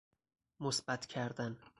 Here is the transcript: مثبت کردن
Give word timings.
مثبت 0.59 1.05
کردن 1.05 1.57